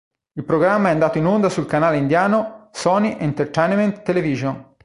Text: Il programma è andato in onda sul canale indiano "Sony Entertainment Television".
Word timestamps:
Il 0.33 0.43
programma 0.45 0.89
è 0.89 0.93
andato 0.93 1.19
in 1.19 1.27
onda 1.27 1.47
sul 1.47 1.67
canale 1.67 1.97
indiano 1.97 2.69
"Sony 2.71 3.17
Entertainment 3.19 4.01
Television". 4.01 4.73